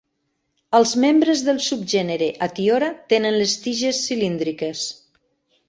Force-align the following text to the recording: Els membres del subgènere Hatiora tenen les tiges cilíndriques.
Els 0.77 0.93
membres 1.03 1.43
del 1.49 1.59
subgènere 1.65 2.31
Hatiora 2.47 2.91
tenen 3.15 3.39
les 3.43 3.55
tiges 3.69 4.03
cilíndriques. 4.09 4.85